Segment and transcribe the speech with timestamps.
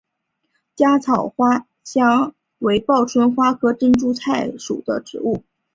[0.75, 0.83] 茄
[1.35, 5.43] 花香草为报春花科珍珠菜属的植物。